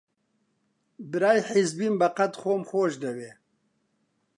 برای 1.11 1.39
حیزبیم 1.51 1.95
بەقەد 2.01 2.33
خۆم 2.41 2.61
خۆش 2.69 2.93
دەوێ 3.03 3.31